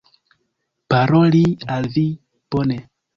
[0.93, 1.43] paroli
[1.75, 2.07] al vi,
[2.55, 2.79] bone.